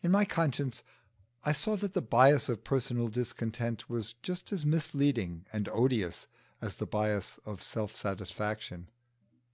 [0.00, 0.82] In my conscience
[1.44, 6.26] I saw that the bias of personal discontent was just as misleading and odious
[6.62, 8.88] as the bias of self satisfaction.